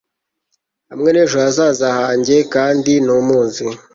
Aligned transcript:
Hamwe 0.91 1.09
nejo 1.11 1.37
hazaza 1.43 1.87
hanjyeKandi 1.99 2.93
ntumuzi 3.05 3.65